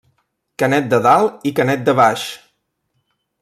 Canet 0.63 0.87
de 0.93 1.01
Dalt 1.07 1.47
i 1.51 1.53
Canet 1.61 1.87
de 1.91 1.97
Baix. 2.03 2.27